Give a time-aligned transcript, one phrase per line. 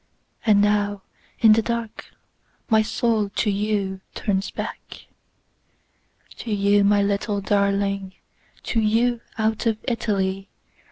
[0.47, 1.03] And now
[1.41, 2.07] in the dark
[2.71, 5.05] my soul to youTurns back.
[6.37, 8.13] To you, my little darling,
[8.63, 10.49] To you, out of Italy.